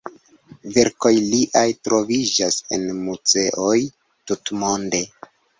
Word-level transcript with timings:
Verkoj 0.77 1.11
liaj 1.33 1.65
troviĝas 1.89 2.59
en 2.79 2.89
muzeoj 3.05 3.79
tutmonde. 4.33 5.05